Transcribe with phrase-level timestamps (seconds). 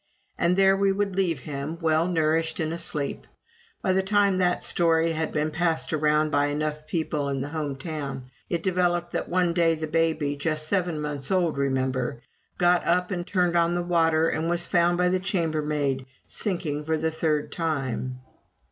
[0.35, 3.27] And there we would leave him, well nourished and asleep.
[3.83, 7.75] (By the time that story had been passed around by enough people in the home
[7.75, 12.19] town, it developed that one day the baby just seven months old, remember
[12.57, 16.97] got up and turned on the water, and was found by the chambermaid sinking for
[16.97, 18.21] the third time.)